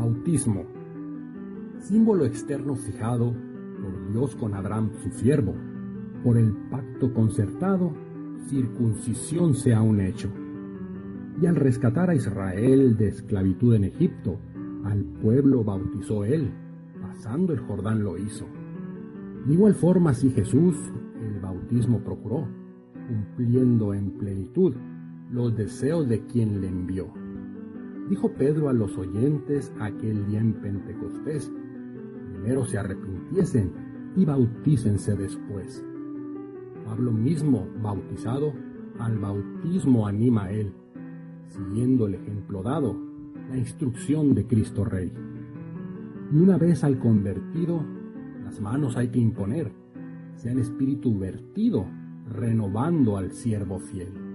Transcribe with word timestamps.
Bautismo. 0.00 0.64
Símbolo 1.80 2.24
externo 2.24 2.74
fijado 2.74 3.34
por 3.34 4.10
Dios 4.10 4.34
con 4.34 4.54
Abraham, 4.54 4.92
su 5.02 5.10
siervo. 5.10 5.54
Por 6.24 6.38
el 6.38 6.54
pacto 6.70 7.12
concertado, 7.12 7.92
circuncisión 8.46 9.52
sea 9.52 9.82
un 9.82 10.00
hecho. 10.00 10.30
Y 11.42 11.44
al 11.44 11.56
rescatar 11.56 12.08
a 12.08 12.14
Israel 12.14 12.96
de 12.96 13.08
esclavitud 13.08 13.74
en 13.74 13.84
Egipto, 13.84 14.38
al 14.84 15.04
pueblo 15.04 15.64
bautizó 15.64 16.24
él, 16.24 16.50
pasando 17.02 17.52
el 17.52 17.60
Jordán 17.60 18.02
lo 18.02 18.16
hizo. 18.16 18.46
De 19.44 19.52
igual 19.52 19.74
forma, 19.74 20.14
si 20.14 20.30
Jesús 20.30 20.76
el 21.20 21.40
bautismo 21.40 21.98
procuró, 21.98 22.48
cumpliendo 23.06 23.92
en 23.92 24.12
plenitud 24.12 24.74
los 25.30 25.54
deseos 25.54 26.08
de 26.08 26.24
quien 26.24 26.62
le 26.62 26.68
envió. 26.68 27.19
Dijo 28.10 28.32
Pedro 28.32 28.68
a 28.68 28.72
los 28.72 28.98
oyentes 28.98 29.72
aquel 29.78 30.26
día 30.26 30.40
en 30.40 30.54
Pentecostés, 30.54 31.48
primero 32.32 32.66
se 32.66 32.76
arrepintiesen 32.76 33.70
y 34.16 34.24
bautícense 34.24 35.14
después. 35.14 35.86
Pablo 36.84 37.12
mismo, 37.12 37.68
bautizado, 37.80 38.52
al 38.98 39.16
bautismo 39.16 40.08
anima 40.08 40.46
a 40.46 40.50
él, 40.50 40.72
siguiendo 41.46 42.08
el 42.08 42.14
ejemplo 42.14 42.64
dado, 42.64 42.96
la 43.48 43.56
instrucción 43.56 44.34
de 44.34 44.44
Cristo 44.44 44.84
Rey. 44.84 45.12
Y 46.32 46.36
una 46.36 46.58
vez 46.58 46.82
al 46.82 46.98
convertido, 46.98 47.80
las 48.42 48.60
manos 48.60 48.96
hay 48.96 49.10
que 49.10 49.20
imponer, 49.20 49.70
sea 50.34 50.50
el 50.50 50.58
espíritu 50.58 51.16
vertido, 51.16 51.86
renovando 52.28 53.16
al 53.16 53.30
siervo 53.30 53.78
fiel. 53.78 54.29